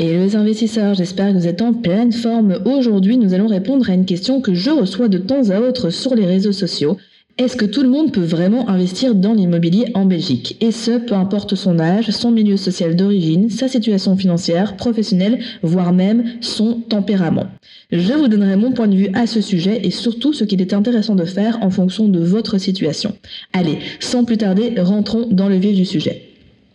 et 0.00 0.14
les 0.16 0.34
investisseurs, 0.34 0.94
j'espère 0.94 1.30
que 1.30 1.38
vous 1.38 1.46
êtes 1.46 1.60
en 1.60 1.74
pleine 1.74 2.10
forme. 2.10 2.58
Aujourd'hui, 2.64 3.18
nous 3.18 3.34
allons 3.34 3.46
répondre 3.46 3.90
à 3.90 3.92
une 3.92 4.06
question 4.06 4.40
que 4.40 4.54
je 4.54 4.70
reçois 4.70 5.08
de 5.08 5.18
temps 5.18 5.50
à 5.50 5.60
autre 5.60 5.90
sur 5.90 6.14
les 6.14 6.24
réseaux 6.24 6.52
sociaux. 6.52 6.96
Est-ce 7.36 7.54
que 7.54 7.66
tout 7.66 7.82
le 7.82 7.90
monde 7.90 8.10
peut 8.10 8.24
vraiment 8.24 8.70
investir 8.70 9.14
dans 9.14 9.34
l'immobilier 9.34 9.88
en 9.92 10.06
Belgique? 10.06 10.56
Et 10.62 10.72
ce, 10.72 10.92
peu 10.98 11.14
importe 11.14 11.54
son 11.54 11.78
âge, 11.78 12.10
son 12.10 12.30
milieu 12.30 12.56
social 12.56 12.96
d'origine, 12.96 13.50
sa 13.50 13.68
situation 13.68 14.16
financière, 14.16 14.76
professionnelle, 14.76 15.40
voire 15.62 15.92
même 15.92 16.24
son 16.40 16.80
tempérament. 16.80 17.48
Je 17.92 18.14
vous 18.14 18.28
donnerai 18.28 18.56
mon 18.56 18.72
point 18.72 18.88
de 18.88 18.96
vue 18.96 19.10
à 19.12 19.26
ce 19.26 19.42
sujet 19.42 19.82
et 19.84 19.90
surtout 19.90 20.32
ce 20.32 20.44
qu'il 20.44 20.62
est 20.62 20.72
intéressant 20.72 21.14
de 21.14 21.26
faire 21.26 21.58
en 21.60 21.68
fonction 21.68 22.08
de 22.08 22.20
votre 22.20 22.56
situation. 22.56 23.14
Allez, 23.52 23.78
sans 24.00 24.24
plus 24.24 24.38
tarder, 24.38 24.74
rentrons 24.78 25.28
dans 25.30 25.50
le 25.50 25.56
vif 25.56 25.76
du 25.76 25.84
sujet. 25.84 26.29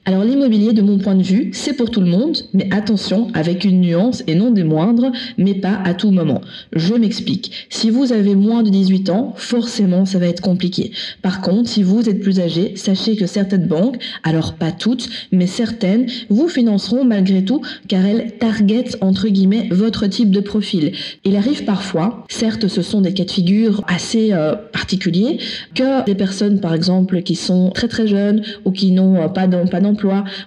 Alors 0.08 0.23
l'immobilier, 0.23 0.72
de 0.73 0.84
mon 0.84 1.00
point 1.00 1.16
de 1.16 1.23
vue, 1.23 1.50
c'est 1.52 1.73
pour 1.73 1.90
tout 1.90 2.00
le 2.00 2.05
monde, 2.05 2.38
mais 2.54 2.70
attention, 2.72 3.30
avec 3.34 3.66
une 3.66 3.81
nuance 3.81 4.23
et 4.28 4.36
non 4.36 4.52
des 4.52 4.64
moindres, 4.64 5.12
mais 5.39 5.56
pas 5.56 5.81
à 5.84 5.95
tout 5.95 6.12
moment. 6.12 6.42
Je 6.73 6.94
m'explique. 6.94 7.52
Si 7.70 7.89
vous 7.89 8.14
avez 8.14 8.36
moins 8.36 8.62
de 8.62 8.70
18 8.70 9.09
ans, 9.09 9.34
forcément, 9.36 10.06
ça 10.06 10.20
va 10.20 10.28
être 10.28 10.42
compliqué. 10.42 10.92
Par 11.23 11.42
contre, 11.42 11.70
si 11.70 11.81
vous 11.81 12.08
êtes 12.08 12.20
plus 12.20 12.39
âgé, 12.39 12.73
sachez 12.75 13.16
que 13.16 13.25
certaines 13.25 13.66
banques, 13.66 13.97
alors 14.23 14.53
pas 14.53 14.72
toutes, 14.72 15.09
mais 15.31 15.47
certaines, 15.47 16.06
vous 16.30 16.50
financeront 16.50 17.03
malgré 17.03 17.44
tout, 17.44 17.62
car 17.88 18.06
elles 18.06 18.34
targetent, 18.38 19.00
entre 19.02 19.28
guillemets, 19.28 19.69
votre 19.72 20.06
type 20.06 20.30
de 20.30 20.40
profil. 20.40 20.92
Il 21.23 21.36
arrive 21.36 21.64
parfois, 21.64 22.25
certes, 22.30 22.67
ce 22.67 22.84
sont 22.84 23.02
des 23.02 23.14
cas 23.14 23.25
de 23.25 23.31
figure 23.31 23.84
assez 23.88 24.34
euh, 24.34 24.53
particuliers, 24.72 25.40
que 25.73 26.06
des 26.06 26.14
personnes, 26.14 26.59
par 26.59 26.75
exemple, 26.75 27.23
qui 27.23 27.34
sont 27.34 27.72
très 27.72 27.88
très 27.88 28.06
jeunes 28.06 28.44
ou 28.66 28.72
qui 28.72 28.92
n'ont 28.92 29.16
euh, 29.16 29.30
pas 29.30 29.47
d'emploi 29.47 29.94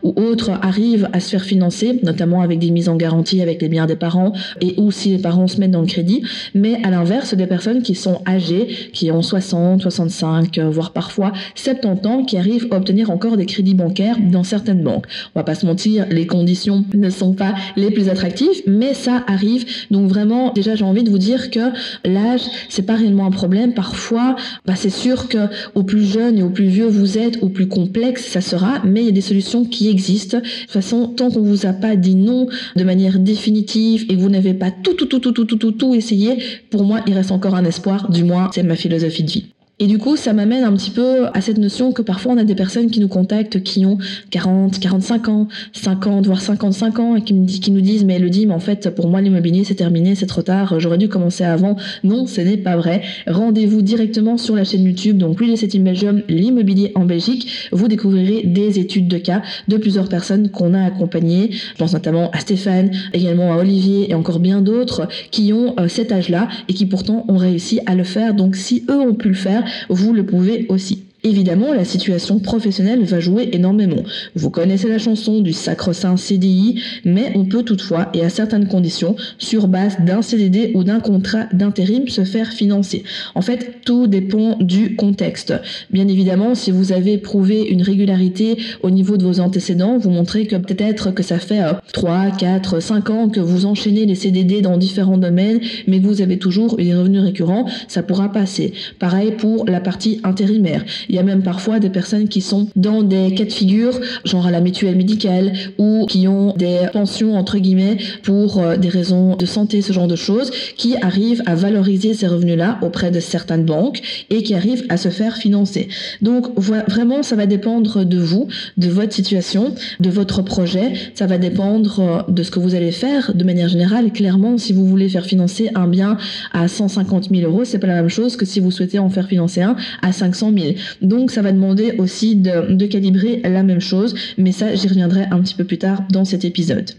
ou 0.02 0.14
autres 0.16 0.50
arrivent 0.62 1.08
à 1.12 1.20
se 1.20 1.30
faire 1.30 1.44
financer, 1.44 1.98
notamment 2.02 2.42
avec 2.42 2.58
des 2.58 2.70
mises 2.70 2.88
en 2.88 2.96
garantie 2.96 3.40
avec 3.40 3.62
les 3.62 3.68
biens 3.68 3.86
des 3.86 3.96
parents 3.96 4.32
et 4.60 4.74
ou 4.76 4.90
si 4.90 5.10
les 5.10 5.18
parents 5.18 5.46
se 5.46 5.58
mettent 5.58 5.70
dans 5.70 5.80
le 5.80 5.86
crédit. 5.86 6.22
Mais 6.54 6.78
à 6.84 6.90
l'inverse, 6.90 7.34
des 7.34 7.46
personnes 7.46 7.82
qui 7.82 7.94
sont 7.94 8.20
âgées, 8.26 8.68
qui 8.92 9.10
ont 9.10 9.22
60, 9.22 9.82
65, 9.82 10.58
euh, 10.58 10.70
voire 10.70 10.92
parfois 10.92 11.32
70 11.54 12.06
ans, 12.06 12.24
qui 12.24 12.36
arrivent 12.36 12.68
à 12.70 12.76
obtenir 12.76 13.10
encore 13.10 13.36
des 13.36 13.46
crédits 13.46 13.74
bancaires 13.74 14.16
dans 14.20 14.44
certaines 14.44 14.82
banques. 14.82 15.06
On 15.34 15.40
va 15.40 15.44
pas 15.44 15.54
se 15.54 15.66
mentir, 15.66 16.06
les 16.10 16.26
conditions 16.26 16.84
ne 16.94 17.10
sont 17.10 17.32
pas 17.32 17.54
les 17.76 17.90
plus 17.90 18.08
attractives, 18.08 18.62
mais 18.66 18.94
ça 18.94 19.24
arrive. 19.26 19.64
Donc 19.90 20.08
vraiment, 20.08 20.52
déjà, 20.52 20.74
j'ai 20.74 20.84
envie 20.84 21.04
de 21.04 21.10
vous 21.10 21.18
dire 21.18 21.50
que 21.50 21.72
l'âge, 22.04 22.42
c'est 22.68 22.82
pas 22.82 22.96
réellement 22.96 23.26
un 23.26 23.30
problème. 23.30 23.74
Parfois, 23.74 24.36
bah, 24.66 24.74
c'est 24.76 24.90
sûr 24.90 25.28
que 25.28 25.38
au 25.74 25.82
plus 25.82 26.04
jeune 26.04 26.38
et 26.38 26.42
au 26.42 26.50
plus 26.50 26.66
vieux 26.66 26.86
vous 26.86 27.18
êtes, 27.18 27.42
au 27.42 27.48
plus 27.48 27.68
complexe 27.68 28.26
ça 28.26 28.40
sera, 28.40 28.80
mais 28.84 29.00
il 29.00 29.06
y 29.06 29.08
a 29.08 29.12
des 29.12 29.20
solutions 29.20 29.37
qui 29.64 29.88
existent. 29.88 30.38
De 30.38 30.42
toute 30.42 30.70
façon, 30.70 31.08
tant 31.08 31.30
qu'on 31.30 31.42
vous 31.42 31.66
a 31.66 31.72
pas 31.72 31.96
dit 31.96 32.14
non 32.14 32.48
de 32.76 32.84
manière 32.84 33.18
définitive 33.18 34.06
et 34.08 34.16
que 34.16 34.20
vous 34.20 34.30
n'avez 34.30 34.54
pas 34.54 34.70
tout, 34.70 34.94
tout, 34.94 35.06
tout, 35.06 35.20
tout, 35.20 35.32
tout, 35.32 35.44
tout, 35.44 35.56
tout, 35.56 35.72
tout 35.72 35.94
essayé, 35.94 36.38
pour 36.70 36.84
moi, 36.84 37.00
il 37.06 37.14
reste 37.14 37.32
encore 37.32 37.54
un 37.54 37.64
espoir. 37.64 38.10
Du 38.10 38.24
moins, 38.24 38.50
c'est 38.52 38.62
ma 38.62 38.76
philosophie 38.76 39.24
de 39.24 39.30
vie. 39.30 39.44
Et 39.80 39.86
du 39.86 39.98
coup, 39.98 40.16
ça 40.16 40.32
m'amène 40.32 40.64
un 40.64 40.72
petit 40.72 40.90
peu 40.90 41.26
à 41.34 41.40
cette 41.40 41.58
notion 41.58 41.92
que 41.92 42.02
parfois 42.02 42.32
on 42.32 42.36
a 42.36 42.42
des 42.42 42.56
personnes 42.56 42.90
qui 42.90 42.98
nous 42.98 43.06
contactent 43.06 43.62
qui 43.62 43.86
ont 43.86 43.96
40, 44.30 44.80
45 44.80 45.28
ans, 45.28 45.46
50, 45.72 46.26
voire 46.26 46.40
55 46.40 46.98
ans 46.98 47.14
et 47.14 47.22
qui, 47.22 47.32
nous 47.70 47.80
disent 47.80 48.04
mais 48.04 48.16
Elodie, 48.16 48.46
mais 48.46 48.54
en 48.54 48.60
fait 48.60 48.92
pour 48.92 49.08
moi 49.08 49.20
l'immobilier 49.20 49.62
c'est 49.62 49.76
terminé, 49.76 50.16
c'est 50.16 50.26
trop 50.26 50.42
tard, 50.42 50.80
j'aurais 50.80 50.98
dû 50.98 51.08
commencer 51.08 51.44
avant. 51.44 51.76
Non, 52.02 52.26
ce 52.26 52.40
n'est 52.40 52.56
pas 52.56 52.76
vrai. 52.76 53.02
Rendez-vous 53.28 53.80
directement 53.80 54.36
sur 54.36 54.56
la 54.56 54.64
chaîne 54.64 54.82
YouTube, 54.82 55.16
donc 55.16 55.38
Real 55.38 55.52
Estate 55.52 55.76
in 55.76 55.80
Belgium, 55.80 56.22
l'immobilier 56.28 56.90
en 56.96 57.04
Belgique. 57.04 57.68
Vous 57.70 57.86
découvrirez 57.86 58.42
des 58.44 58.80
études 58.80 59.06
de 59.06 59.18
cas 59.18 59.42
de 59.68 59.76
plusieurs 59.76 60.08
personnes 60.08 60.48
qu'on 60.48 60.74
a 60.74 60.82
accompagnées. 60.82 61.50
Je 61.52 61.74
pense 61.78 61.92
notamment 61.92 62.32
à 62.32 62.40
Stéphane, 62.40 62.90
également 63.12 63.52
à 63.52 63.58
Olivier 63.58 64.10
et 64.10 64.14
encore 64.14 64.40
bien 64.40 64.60
d'autres 64.60 65.06
qui 65.30 65.52
ont 65.52 65.74
euh, 65.78 65.86
cet 65.86 66.10
âge-là 66.10 66.48
et 66.68 66.74
qui 66.74 66.86
pourtant 66.86 67.24
ont 67.28 67.36
réussi 67.36 67.78
à 67.86 67.94
le 67.94 68.02
faire. 68.02 68.34
Donc 68.34 68.56
si 68.56 68.84
eux 68.90 68.98
ont 68.98 69.14
pu 69.14 69.28
le 69.28 69.34
faire, 69.34 69.62
vous 69.88 70.12
le 70.12 70.24
pouvez 70.24 70.66
aussi. 70.68 71.07
Évidemment, 71.24 71.72
la 71.72 71.84
situation 71.84 72.38
professionnelle 72.38 73.02
va 73.02 73.18
jouer 73.18 73.48
énormément. 73.52 74.04
Vous 74.36 74.50
connaissez 74.50 74.88
la 74.88 74.98
chanson 74.98 75.40
du 75.40 75.52
sacre-saint 75.52 76.16
CDI, 76.16 76.80
mais 77.04 77.32
on 77.34 77.44
peut 77.44 77.64
toutefois, 77.64 78.08
et 78.14 78.24
à 78.24 78.28
certaines 78.28 78.68
conditions, 78.68 79.16
sur 79.36 79.66
base 79.66 79.96
d'un 79.98 80.22
CDD 80.22 80.70
ou 80.76 80.84
d'un 80.84 81.00
contrat 81.00 81.46
d'intérim, 81.52 82.06
se 82.06 82.22
faire 82.22 82.52
financer. 82.52 83.02
En 83.34 83.42
fait, 83.42 83.80
tout 83.84 84.06
dépend 84.06 84.58
du 84.60 84.94
contexte. 84.94 85.54
Bien 85.90 86.06
évidemment, 86.06 86.54
si 86.54 86.70
vous 86.70 86.92
avez 86.92 87.18
prouvé 87.18 87.66
une 87.68 87.82
régularité 87.82 88.56
au 88.84 88.90
niveau 88.90 89.16
de 89.16 89.24
vos 89.24 89.40
antécédents, 89.40 89.98
vous 89.98 90.10
montrez 90.10 90.46
que 90.46 90.54
peut-être 90.54 91.10
que 91.10 91.24
ça 91.24 91.40
fait 91.40 91.62
3, 91.92 92.30
4, 92.38 92.80
5 92.80 93.10
ans 93.10 93.28
que 93.28 93.40
vous 93.40 93.66
enchaînez 93.66 94.06
les 94.06 94.14
CDD 94.14 94.60
dans 94.60 94.76
différents 94.76 95.18
domaines, 95.18 95.58
mais 95.88 95.98
que 95.98 96.06
vous 96.06 96.22
avez 96.22 96.38
toujours 96.38 96.76
des 96.76 96.94
revenus 96.94 97.22
récurrents, 97.22 97.66
ça 97.88 98.04
pourra 98.04 98.30
passer. 98.30 98.72
Pareil 99.00 99.32
pour 99.32 99.66
la 99.66 99.80
partie 99.80 100.20
intérimaire. 100.22 100.84
Il 101.08 101.14
y 101.14 101.18
a 101.18 101.22
même 101.22 101.42
parfois 101.42 101.78
des 101.78 101.90
personnes 101.90 102.28
qui 102.28 102.40
sont 102.40 102.68
dans 102.76 103.02
des 103.02 103.34
cas 103.34 103.44
de 103.44 103.52
figure, 103.52 103.98
genre 104.24 104.46
à 104.46 104.50
la 104.50 104.60
mutuelle 104.60 104.96
médicale, 104.96 105.52
ou 105.78 106.06
qui 106.06 106.28
ont 106.28 106.54
des 106.56 106.78
pensions, 106.92 107.34
entre 107.36 107.58
guillemets, 107.58 107.98
pour 108.22 108.58
euh, 108.58 108.76
des 108.76 108.88
raisons 108.88 109.36
de 109.36 109.46
santé, 109.46 109.82
ce 109.82 109.92
genre 109.92 110.06
de 110.06 110.16
choses, 110.16 110.50
qui 110.76 110.96
arrivent 110.96 111.42
à 111.46 111.54
valoriser 111.54 112.14
ces 112.14 112.26
revenus-là 112.26 112.78
auprès 112.82 113.10
de 113.10 113.20
certaines 113.20 113.64
banques 113.64 114.00
et 114.30 114.42
qui 114.42 114.54
arrivent 114.54 114.84
à 114.88 114.96
se 114.96 115.08
faire 115.08 115.36
financer. 115.36 115.88
Donc 116.22 116.46
vraiment, 116.56 117.22
ça 117.22 117.36
va 117.36 117.46
dépendre 117.46 118.04
de 118.04 118.18
vous, 118.18 118.48
de 118.76 118.88
votre 118.88 119.12
situation, 119.12 119.74
de 120.00 120.10
votre 120.10 120.42
projet. 120.42 120.92
Ça 121.14 121.26
va 121.26 121.38
dépendre 121.38 122.00
euh, 122.00 122.32
de 122.32 122.42
ce 122.42 122.50
que 122.50 122.60
vous 122.60 122.74
allez 122.74 122.92
faire 122.92 123.32
de 123.34 123.44
manière 123.44 123.68
générale. 123.68 124.12
Clairement, 124.12 124.58
si 124.58 124.72
vous 124.72 124.86
voulez 124.86 125.08
faire 125.08 125.26
financer 125.26 125.70
un 125.74 125.88
bien 125.88 126.16
à 126.52 126.68
150 126.68 127.28
000 127.30 127.50
euros, 127.50 127.64
c'est 127.64 127.78
pas 127.78 127.86
la 127.86 127.94
même 127.94 128.08
chose 128.08 128.36
que 128.36 128.44
si 128.44 128.60
vous 128.60 128.70
souhaitez 128.70 128.98
en 128.98 129.10
faire 129.10 129.28
financer 129.28 129.62
un 129.62 129.76
à 130.02 130.12
500 130.12 130.52
000. 130.56 130.74
Donc 131.02 131.30
ça 131.30 131.42
va 131.42 131.52
demander 131.52 131.94
aussi 131.98 132.36
de, 132.36 132.86
calibrer 132.86 133.40
la 133.44 133.62
même 133.62 133.80
chose, 133.80 134.14
mais 134.38 134.52
ça 134.52 134.74
j'y 134.74 134.88
reviendrai 134.88 135.24
un 135.30 135.40
petit 135.40 135.54
peu 135.54 135.64
plus 135.64 135.78
tard 135.78 136.02
dans 136.10 136.24
cet 136.24 136.44
épisode. 136.44 136.90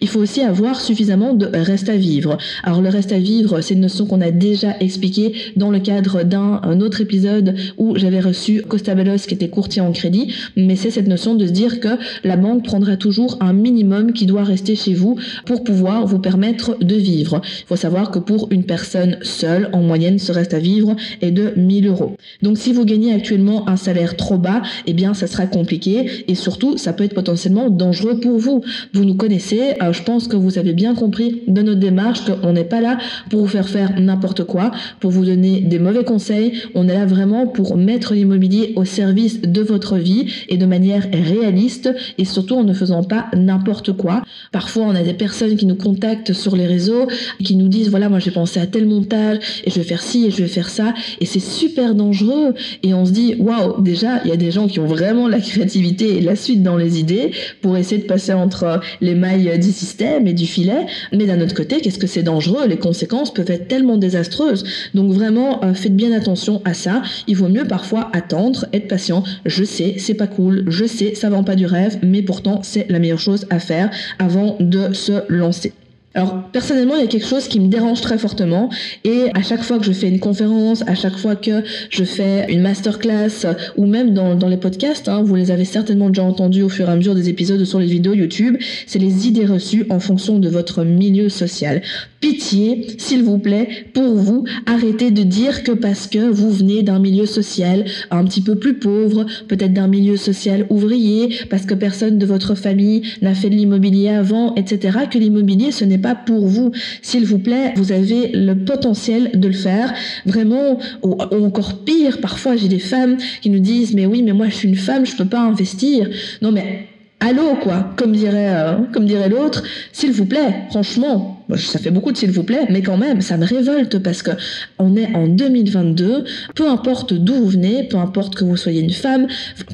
Il 0.00 0.08
faut 0.08 0.20
aussi 0.20 0.42
avoir 0.42 0.80
suffisamment 0.80 1.32
de 1.34 1.46
reste 1.46 1.88
à 1.88 1.96
vivre. 1.96 2.38
Alors 2.62 2.82
le 2.82 2.88
reste 2.88 3.12
à 3.12 3.18
vivre, 3.18 3.60
c'est 3.60 3.74
une 3.74 3.80
notion 3.80 4.06
qu'on 4.06 4.20
a 4.20 4.30
déjà 4.30 4.76
expliquée 4.80 5.32
dans 5.56 5.70
le 5.70 5.78
cadre 5.78 6.22
d'un 6.22 6.80
autre 6.80 7.00
épisode 7.00 7.54
où 7.78 7.96
j'avais 7.96 8.20
reçu 8.20 8.62
Costa 8.62 8.94
Bellos 8.94 9.26
qui 9.26 9.34
était 9.34 9.48
courtier 9.48 9.80
en 9.80 9.92
crédit, 9.92 10.34
mais 10.56 10.76
c'est 10.76 10.90
cette 10.90 11.08
notion 11.08 11.34
de 11.34 11.46
se 11.46 11.52
dire 11.52 11.80
que 11.80 11.96
la 12.24 12.36
banque 12.36 12.64
prendra 12.64 12.96
toujours 12.96 13.38
un 13.40 13.52
minimum 13.52 14.12
qui 14.12 14.26
doit 14.26 14.44
rester 14.44 14.76
chez 14.76 14.94
vous 14.94 15.18
pour 15.46 15.64
pouvoir 15.64 16.06
vous 16.06 16.18
permettre 16.18 16.76
de 16.80 16.94
vivre. 16.94 17.40
Il 17.44 17.66
faut 17.66 17.76
savoir 17.76 18.10
que 18.10 18.18
pour 18.18 18.48
une 18.50 18.64
personne 18.64 19.18
seule, 19.22 19.70
en 19.72 19.82
moyenne, 19.82 20.18
ce 20.18 20.32
reste 20.32 20.54
à 20.54 20.58
vivre 20.58 20.94
est 21.22 21.30
de 21.30 21.52
1000 21.56 21.86
euros. 21.86 22.16
Donc 22.42 22.58
si 22.58 22.72
vous 22.72 22.84
gagnez 22.84 23.14
actuellement 23.14 23.47
un 23.66 23.76
salaire 23.76 24.16
trop 24.16 24.38
bas, 24.38 24.62
eh 24.86 24.92
bien 24.92 25.14
ça 25.14 25.26
sera 25.26 25.46
compliqué 25.46 26.24
et 26.28 26.34
surtout 26.34 26.76
ça 26.76 26.92
peut 26.92 27.04
être 27.04 27.14
potentiellement 27.14 27.70
dangereux 27.70 28.20
pour 28.20 28.38
vous. 28.38 28.62
Vous 28.92 29.04
nous 29.04 29.14
connaissez, 29.14 29.74
euh, 29.82 29.92
je 29.92 30.02
pense 30.02 30.28
que 30.28 30.36
vous 30.36 30.58
avez 30.58 30.72
bien 30.72 30.94
compris 30.94 31.42
de 31.46 31.62
notre 31.62 31.80
démarche 31.80 32.20
qu'on 32.24 32.52
n'est 32.52 32.64
pas 32.64 32.80
là 32.80 32.98
pour 33.30 33.40
vous 33.40 33.46
faire 33.46 33.68
faire 33.68 33.98
n'importe 33.98 34.44
quoi, 34.44 34.70
pour 35.00 35.10
vous 35.10 35.24
donner 35.24 35.60
des 35.60 35.78
mauvais 35.78 36.04
conseils, 36.04 36.52
on 36.74 36.88
est 36.88 36.94
là 36.94 37.06
vraiment 37.06 37.46
pour 37.46 37.76
mettre 37.76 38.14
l'immobilier 38.14 38.72
au 38.76 38.84
service 38.84 39.40
de 39.42 39.60
votre 39.60 39.96
vie 39.96 40.32
et 40.48 40.56
de 40.56 40.66
manière 40.66 41.06
réaliste 41.12 41.90
et 42.18 42.24
surtout 42.24 42.56
en 42.56 42.64
ne 42.64 42.72
faisant 42.72 43.02
pas 43.02 43.26
n'importe 43.34 43.92
quoi. 43.92 44.22
Parfois 44.52 44.84
on 44.84 44.94
a 44.94 45.02
des 45.02 45.14
personnes 45.14 45.56
qui 45.56 45.66
nous 45.66 45.76
contactent 45.76 46.32
sur 46.32 46.56
les 46.56 46.66
réseaux, 46.66 47.06
qui 47.42 47.56
nous 47.56 47.68
disent 47.68 47.90
voilà 47.90 48.08
moi 48.08 48.18
j'ai 48.18 48.30
pensé 48.30 48.60
à 48.60 48.66
tel 48.66 48.86
montage 48.86 49.38
et 49.64 49.70
je 49.70 49.76
vais 49.76 49.84
faire 49.84 50.02
ci 50.02 50.26
et 50.26 50.30
je 50.30 50.38
vais 50.38 50.48
faire 50.48 50.68
ça 50.68 50.94
et 51.20 51.26
c'est 51.26 51.40
super 51.40 51.94
dangereux 51.94 52.54
et 52.82 52.94
on 52.94 53.04
se 53.04 53.12
dit 53.12 53.34
waouh, 53.38 53.80
déjà, 53.80 54.20
il 54.24 54.30
y 54.30 54.32
a 54.32 54.36
des 54.36 54.50
gens 54.50 54.68
qui 54.68 54.80
ont 54.80 54.86
vraiment 54.86 55.28
la 55.28 55.40
créativité 55.40 56.18
et 56.18 56.20
la 56.20 56.36
suite 56.36 56.62
dans 56.62 56.76
les 56.76 56.98
idées 56.98 57.32
pour 57.62 57.76
essayer 57.76 58.00
de 58.00 58.06
passer 58.06 58.32
entre 58.32 58.80
les 59.00 59.14
mailles 59.14 59.58
du 59.58 59.72
système 59.72 60.26
et 60.26 60.32
du 60.32 60.46
filet. 60.46 60.86
Mais 61.12 61.26
d'un 61.26 61.40
autre 61.40 61.54
côté, 61.54 61.80
qu'est-ce 61.80 61.98
que 61.98 62.06
c'est 62.06 62.22
dangereux? 62.22 62.66
Les 62.66 62.78
conséquences 62.78 63.32
peuvent 63.32 63.50
être 63.50 63.68
tellement 63.68 63.96
désastreuses. 63.96 64.64
Donc 64.94 65.12
vraiment, 65.12 65.64
euh, 65.64 65.74
faites 65.74 65.96
bien 65.96 66.12
attention 66.12 66.60
à 66.64 66.74
ça. 66.74 67.02
Il 67.26 67.36
vaut 67.36 67.48
mieux 67.48 67.66
parfois 67.66 68.10
attendre, 68.12 68.66
être 68.72 68.88
patient. 68.88 69.22
Je 69.46 69.64
sais, 69.64 69.94
c'est 69.98 70.14
pas 70.14 70.26
cool. 70.26 70.64
Je 70.68 70.84
sais, 70.84 71.14
ça 71.14 71.30
vend 71.30 71.44
pas 71.44 71.56
du 71.56 71.66
rêve, 71.66 71.98
mais 72.02 72.22
pourtant, 72.22 72.60
c'est 72.62 72.86
la 72.90 72.98
meilleure 72.98 73.18
chose 73.18 73.46
à 73.50 73.58
faire 73.58 73.90
avant 74.18 74.56
de 74.60 74.92
se 74.92 75.24
lancer. 75.28 75.72
Alors 76.14 76.42
personnellement, 76.52 76.96
il 76.96 77.02
y 77.02 77.04
a 77.04 77.06
quelque 77.06 77.26
chose 77.26 77.48
qui 77.48 77.60
me 77.60 77.68
dérange 77.68 78.00
très 78.00 78.16
fortement 78.16 78.70
et 79.04 79.26
à 79.34 79.42
chaque 79.42 79.62
fois 79.62 79.78
que 79.78 79.84
je 79.84 79.92
fais 79.92 80.08
une 80.08 80.20
conférence, 80.20 80.82
à 80.86 80.94
chaque 80.94 81.16
fois 81.16 81.36
que 81.36 81.62
je 81.90 82.02
fais 82.02 82.50
une 82.50 82.62
masterclass 82.62 83.46
ou 83.76 83.86
même 83.86 84.14
dans, 84.14 84.48
les 84.48 84.56
podcasts, 84.56 85.08
hein, 85.08 85.22
vous 85.22 85.34
les 85.34 85.50
avez 85.50 85.66
certainement 85.66 86.08
déjà 86.08 86.24
entendus 86.24 86.62
au 86.62 86.70
fur 86.70 86.88
et 86.88 86.92
à 86.92 86.96
mesure 86.96 87.14
des 87.14 87.28
épisodes 87.28 87.62
sur 87.64 87.78
les 87.78 87.86
vidéos 87.86 88.14
YouTube, 88.14 88.56
c'est 88.86 88.98
les 88.98 89.28
idées 89.28 89.44
reçues 89.44 89.86
en 89.90 90.00
fonction 90.00 90.38
de 90.38 90.48
votre 90.48 90.82
milieu 90.82 91.28
social. 91.28 91.82
Pitié, 92.20 92.96
s'il 92.98 93.22
vous 93.22 93.38
plaît, 93.38 93.68
pour 93.94 94.14
vous, 94.16 94.42
arrêtez 94.66 95.12
de 95.12 95.22
dire 95.22 95.62
que 95.62 95.70
parce 95.70 96.08
que 96.08 96.18
vous 96.18 96.50
venez 96.50 96.82
d'un 96.82 96.98
milieu 96.98 97.26
social 97.26 97.84
un 98.10 98.24
petit 98.24 98.40
peu 98.40 98.56
plus 98.56 98.74
pauvre, 98.74 99.24
peut-être 99.46 99.72
d'un 99.72 99.86
milieu 99.86 100.16
social 100.16 100.66
ouvrier, 100.68 101.36
parce 101.48 101.64
que 101.64 101.74
personne 101.74 102.18
de 102.18 102.26
votre 102.26 102.56
famille 102.56 103.02
n'a 103.22 103.34
fait 103.34 103.50
de 103.50 103.54
l'immobilier 103.54 104.08
avant, 104.08 104.52
etc., 104.56 104.98
que 105.08 105.16
l'immobilier 105.16 105.70
ce 105.70 105.84
n'est 105.84 105.98
pas 105.98 106.16
pour 106.16 106.44
vous. 106.46 106.72
S'il 107.02 107.24
vous 107.24 107.38
plaît, 107.38 107.72
vous 107.76 107.92
avez 107.92 108.32
le 108.34 108.54
potentiel 108.54 109.30
de 109.34 109.46
le 109.46 109.54
faire. 109.54 109.94
Vraiment, 110.26 110.80
ou, 111.04 111.14
encore 111.20 111.84
pire, 111.84 112.20
parfois 112.20 112.56
j'ai 112.56 112.68
des 112.68 112.80
femmes 112.80 113.16
qui 113.42 113.48
nous 113.48 113.60
disent, 113.60 113.94
mais 113.94 114.06
oui, 114.06 114.22
mais 114.24 114.32
moi 114.32 114.48
je 114.48 114.56
suis 114.56 114.68
une 114.68 114.76
femme, 114.76 115.06
je 115.06 115.14
peux 115.14 115.24
pas 115.24 115.40
investir. 115.40 116.08
Non 116.42 116.50
mais, 116.50 116.88
allô 117.20 117.54
quoi, 117.62 117.92
comme 117.96 118.10
dirait, 118.10 118.56
euh, 118.56 118.78
comme 118.92 119.06
dirait 119.06 119.28
l'autre, 119.28 119.62
s'il 119.92 120.10
vous 120.10 120.26
plaît, 120.26 120.64
franchement, 120.70 121.37
ça 121.56 121.78
fait 121.78 121.90
beaucoup 121.90 122.12
de 122.12 122.16
s'il 122.16 122.30
vous 122.30 122.42
plaît, 122.42 122.66
mais 122.68 122.82
quand 122.82 122.96
même, 122.96 123.20
ça 123.20 123.36
me 123.36 123.46
révolte 123.46 123.98
parce 123.98 124.22
que 124.22 124.32
on 124.78 124.96
est 124.96 125.14
en 125.14 125.26
2022, 125.26 126.24
peu 126.54 126.68
importe 126.68 127.14
d'où 127.14 127.34
vous 127.34 127.48
venez, 127.48 127.84
peu 127.84 127.96
importe 127.96 128.34
que 128.34 128.44
vous 128.44 128.56
soyez 128.56 128.80
une 128.80 128.90
femme, 128.90 129.26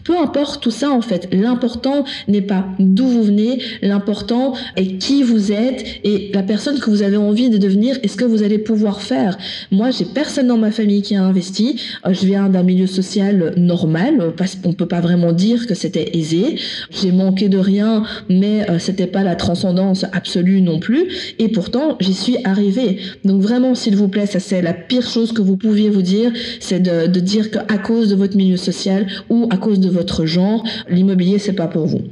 peu 0.04 0.18
importe 0.18 0.62
tout 0.62 0.70
ça 0.70 0.90
en 0.90 1.00
fait. 1.00 1.28
L'important 1.32 2.04
n'est 2.28 2.42
pas 2.42 2.66
d'où 2.78 3.06
vous 3.06 3.24
venez, 3.24 3.60
l'important 3.82 4.54
est 4.76 4.98
qui 4.98 5.22
vous 5.22 5.52
êtes 5.52 5.84
et 6.04 6.30
la 6.32 6.42
personne 6.42 6.78
que 6.78 6.90
vous 6.90 7.02
avez 7.02 7.16
envie 7.16 7.50
de 7.50 7.58
devenir 7.58 7.98
et 8.02 8.08
ce 8.08 8.16
que 8.16 8.24
vous 8.24 8.42
allez 8.42 8.58
pouvoir 8.58 9.00
faire. 9.00 9.36
Moi, 9.70 9.90
j'ai 9.90 10.04
personne 10.04 10.48
dans 10.48 10.58
ma 10.58 10.70
famille 10.70 11.02
qui 11.02 11.16
a 11.16 11.22
investi. 11.22 11.80
Euh, 12.06 12.12
je 12.12 12.26
viens 12.26 12.48
d'un 12.48 12.62
milieu 12.62 12.86
social 12.86 13.54
normal 13.56 14.32
parce 14.36 14.56
qu'on 14.56 14.72
peut 14.72 14.86
pas 14.86 15.00
vraiment 15.00 15.32
dire 15.32 15.66
que 15.66 15.74
c'était 15.74 16.16
aisé. 16.16 16.56
J'ai 16.90 17.12
manqué 17.12 17.48
de 17.48 17.58
rien, 17.58 18.04
mais 18.28 18.68
euh, 18.70 18.78
c'était 18.78 19.06
pas 19.06 19.22
la 19.22 19.36
transcendance 19.36 20.04
absolue 20.12 20.60
non 20.60 20.78
plus. 20.78 21.34
Et 21.38 21.48
pour 21.48 21.63
pourtant, 21.64 21.96
j'y 21.98 22.12
suis 22.12 22.36
arrivée. 22.44 22.98
Donc 23.24 23.40
vraiment, 23.40 23.74
s'il 23.74 23.96
vous 23.96 24.08
plaît, 24.08 24.26
ça 24.26 24.38
c'est 24.38 24.60
la 24.60 24.74
pire 24.74 25.08
chose 25.08 25.32
que 25.32 25.40
vous 25.40 25.56
pouviez 25.56 25.88
vous 25.88 26.02
dire, 26.02 26.30
c'est 26.60 26.80
de, 26.80 27.06
de 27.06 27.20
dire 27.20 27.50
qu'à 27.50 27.78
cause 27.78 28.10
de 28.10 28.14
votre 28.14 28.36
milieu 28.36 28.58
social 28.58 29.06
ou 29.30 29.48
à 29.50 29.56
cause 29.56 29.80
de 29.80 29.88
votre 29.88 30.26
genre, 30.26 30.62
l'immobilier, 30.90 31.38
c'est 31.38 31.54
pas 31.54 31.66
pour 31.66 31.86
vous. 31.86 32.02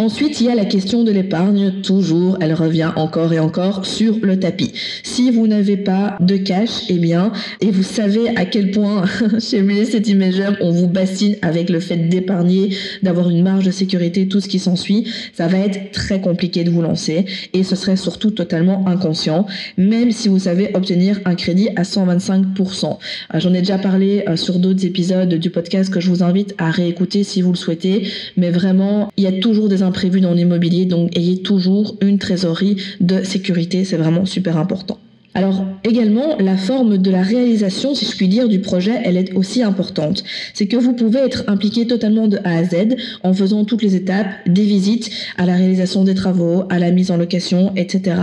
Ensuite, 0.00 0.40
il 0.40 0.46
y 0.46 0.48
a 0.48 0.54
la 0.54 0.64
question 0.64 1.02
de 1.02 1.10
l'épargne. 1.10 1.82
Toujours, 1.82 2.38
elle 2.40 2.54
revient 2.54 2.92
encore 2.94 3.32
et 3.32 3.40
encore 3.40 3.84
sur 3.84 4.20
le 4.22 4.38
tapis. 4.38 4.70
Si 5.02 5.32
vous 5.32 5.48
n'avez 5.48 5.76
pas 5.76 6.16
de 6.20 6.36
cash, 6.36 6.84
eh 6.88 6.98
bien, 6.98 7.32
et 7.60 7.72
vous 7.72 7.82
savez 7.82 8.28
à 8.36 8.44
quel 8.44 8.70
point 8.70 9.06
chez 9.40 9.60
Real 9.60 10.08
Imager, 10.08 10.50
on 10.60 10.70
vous 10.70 10.86
bassine 10.86 11.34
avec 11.42 11.68
le 11.68 11.80
fait 11.80 11.96
d'épargner, 11.96 12.76
d'avoir 13.02 13.28
une 13.28 13.42
marge 13.42 13.64
de 13.64 13.72
sécurité, 13.72 14.28
tout 14.28 14.38
ce 14.38 14.46
qui 14.46 14.60
s'ensuit, 14.60 15.08
ça 15.32 15.48
va 15.48 15.58
être 15.58 15.90
très 15.90 16.20
compliqué 16.20 16.62
de 16.62 16.70
vous 16.70 16.80
lancer 16.80 17.24
et 17.52 17.64
ce 17.64 17.74
serait 17.74 17.96
surtout 17.96 18.30
totalement 18.30 18.86
inconscient, 18.86 19.46
même 19.76 20.12
si 20.12 20.28
vous 20.28 20.38
savez 20.38 20.70
obtenir 20.74 21.18
un 21.24 21.34
crédit 21.34 21.70
à 21.74 21.82
125%. 21.82 22.98
Euh, 23.34 23.40
j'en 23.40 23.52
ai 23.52 23.58
déjà 23.58 23.78
parlé 23.78 24.22
euh, 24.28 24.36
sur 24.36 24.60
d'autres 24.60 24.86
épisodes 24.86 25.34
du 25.34 25.50
podcast 25.50 25.92
que 25.92 25.98
je 25.98 26.08
vous 26.08 26.22
invite 26.22 26.54
à 26.58 26.70
réécouter 26.70 27.24
si 27.24 27.42
vous 27.42 27.50
le 27.50 27.58
souhaitez, 27.58 28.06
mais 28.36 28.50
vraiment, 28.50 29.10
il 29.16 29.24
y 29.24 29.26
a 29.26 29.32
toujours 29.32 29.68
des 29.68 29.82
imprévu 29.88 30.20
dans 30.20 30.34
l'immobilier, 30.34 30.84
donc 30.84 31.16
ayez 31.16 31.42
toujours 31.42 31.96
une 32.00 32.18
trésorerie 32.18 32.76
de 33.00 33.24
sécurité, 33.24 33.84
c'est 33.84 33.96
vraiment 33.96 34.24
super 34.24 34.56
important. 34.56 34.98
Alors 35.34 35.64
également, 35.84 36.36
la 36.38 36.56
forme 36.56 36.96
de 36.98 37.10
la 37.10 37.22
réalisation, 37.22 37.94
si 37.94 38.06
je 38.06 38.16
puis 38.16 38.28
dire, 38.28 38.48
du 38.48 38.60
projet, 38.60 38.94
elle 39.04 39.16
est 39.16 39.34
aussi 39.34 39.62
importante. 39.62 40.24
C'est 40.54 40.66
que 40.66 40.76
vous 40.76 40.94
pouvez 40.94 41.20
être 41.20 41.44
impliqué 41.48 41.86
totalement 41.86 42.28
de 42.28 42.38
A 42.44 42.56
à 42.58 42.64
Z 42.64 42.96
en 43.22 43.34
faisant 43.34 43.64
toutes 43.64 43.82
les 43.82 43.94
étapes, 43.94 44.28
des 44.46 44.64
visites, 44.64 45.10
à 45.36 45.44
la 45.44 45.54
réalisation 45.54 46.02
des 46.02 46.14
travaux, 46.14 46.64
à 46.70 46.78
la 46.78 46.90
mise 46.90 47.10
en 47.10 47.18
location, 47.18 47.72
etc. 47.76 48.16